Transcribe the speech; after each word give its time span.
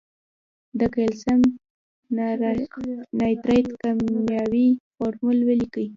د 0.79 0.81
کلسیم 0.95 1.41
نایتریت 3.19 3.67
کیمیاوي 3.81 4.67
فورمول 4.95 5.37
ولیکئ. 5.47 5.87